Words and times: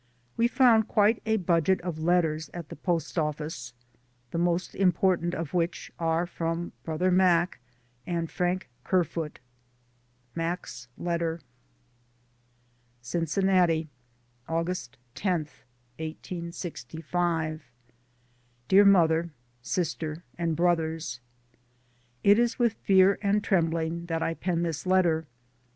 We 0.35 0.47
found 0.47 0.87
quite 0.87 1.21
a 1.27 1.37
budget 1.37 1.79
of 1.81 1.99
letters 1.99 2.49
at 2.55 2.69
the 2.69 2.75
post 2.75 3.19
office, 3.19 3.71
the 4.31 4.39
most 4.39 4.73
important 4.73 5.35
of 5.35 5.53
which 5.53 5.91
are 5.99 6.25
from 6.25 6.71
brother 6.83 7.11
Mac 7.11 7.59
and 8.07 8.27
Frank 8.27 8.67
Kerfoot. 8.83 9.37
Mac's 10.33 10.87
letter: 10.97 11.39
264 13.03 13.41
DAYS 13.43 13.45
ON 13.45 13.45
THE 13.45 13.53
ROAD. 13.59 13.69
Cincinnati, 13.69 14.49
August 14.49 14.97
lo, 15.23 15.45
1865. 15.99 17.69
Dear 18.69 18.85
Mother, 18.85 19.29
Sister 19.61 20.23
and 20.35 20.55
Brothers: 20.55 21.19
It 22.23 22.39
is 22.39 22.57
with 22.57 22.73
fear 22.73 23.19
and 23.21 23.43
trembling 23.43 24.07
that 24.07 24.23
I 24.23 24.33
pen 24.33 24.63
this 24.63 24.87
letter. 24.87 25.27